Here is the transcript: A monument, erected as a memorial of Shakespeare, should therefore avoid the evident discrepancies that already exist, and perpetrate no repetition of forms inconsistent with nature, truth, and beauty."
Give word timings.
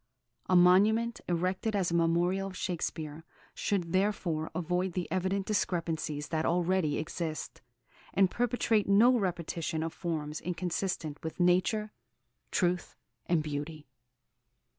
A 0.49 0.55
monument, 0.55 1.21
erected 1.29 1.75
as 1.75 1.91
a 1.91 1.93
memorial 1.93 2.47
of 2.47 2.57
Shakespeare, 2.57 3.23
should 3.53 3.93
therefore 3.93 4.49
avoid 4.55 4.93
the 4.93 5.07
evident 5.11 5.45
discrepancies 5.45 6.29
that 6.29 6.43
already 6.43 6.97
exist, 6.97 7.61
and 8.11 8.31
perpetrate 8.31 8.89
no 8.89 9.15
repetition 9.15 9.83
of 9.83 9.93
forms 9.93 10.41
inconsistent 10.41 11.21
with 11.23 11.39
nature, 11.39 11.91
truth, 12.49 12.95
and 13.27 13.43
beauty." 13.43 13.85